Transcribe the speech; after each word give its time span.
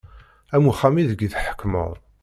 Am 0.55 0.65
uxxam 0.71 0.95
ideg 0.97 1.21
i 1.21 1.27
tḥekmeḍ. 1.33 1.91